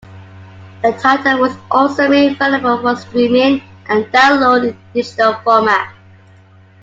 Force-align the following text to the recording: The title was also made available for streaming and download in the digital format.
The 0.81 0.93
title 0.93 1.41
was 1.41 1.55
also 1.69 2.09
made 2.09 2.31
available 2.31 2.81
for 2.81 2.99
streaming 2.99 3.61
and 3.87 4.03
download 4.07 4.63
in 4.63 4.67
the 4.69 4.75
digital 4.99 5.35
format. 5.43 5.93